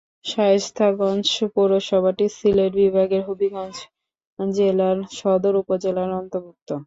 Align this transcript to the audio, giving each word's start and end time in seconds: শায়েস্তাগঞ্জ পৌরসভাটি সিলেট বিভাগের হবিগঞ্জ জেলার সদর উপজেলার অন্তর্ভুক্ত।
শায়েস্তাগঞ্জ 0.25 1.27
পৌরসভাটি 1.55 2.25
সিলেট 2.37 2.71
বিভাগের 2.75 3.21
হবিগঞ্জ 3.27 3.75
জেলার 4.39 4.97
সদর 5.11 5.53
উপজেলার 5.55 6.09
অন্তর্ভুক্ত। 6.19 6.69